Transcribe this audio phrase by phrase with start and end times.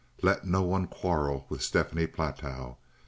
[0.23, 2.77] Let no one quarrel with Stephanie Platow.